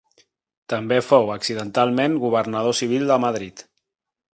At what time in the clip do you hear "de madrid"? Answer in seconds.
3.15-3.69